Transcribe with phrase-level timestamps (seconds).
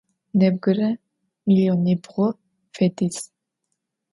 [0.39, 0.89] Nebgıre
[1.45, 2.27] millionibğu
[2.71, 3.17] fediz.